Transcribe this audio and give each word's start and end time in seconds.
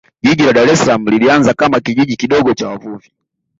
Jiji 0.27 0.45
la 0.45 0.53
Dar 0.57 0.69
es 0.69 0.79
Salaam 0.79 1.05
lilianza 1.09 1.53
kama 1.53 1.79
Kijiji 1.79 2.15
kidogo 2.15 2.53
cha 2.53 2.67
wavuvi 2.67 3.11